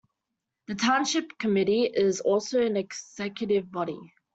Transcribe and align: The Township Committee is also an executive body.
The 0.65 0.73
Township 0.73 1.37
Committee 1.37 1.83
is 1.83 2.21
also 2.21 2.59
an 2.65 2.75
executive 2.75 3.71
body. 3.71 3.99